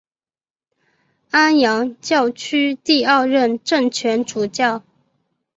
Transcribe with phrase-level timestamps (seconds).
[1.29, 4.81] 安阳教区第二任正权主教。